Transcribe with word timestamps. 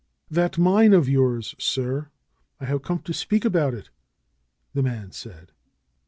"That 0.31 0.57
mine 0.57 0.93
of 0.93 1.07
yours, 1.07 1.53
sir; 1.59 2.09
I 2.59 2.65
have 2.65 2.81
come 2.81 3.03
to 3.03 3.13
speak 3.13 3.45
about 3.45 3.75
it," 3.75 3.91
the 4.73 4.81
man 4.81 5.11
said. 5.11 5.51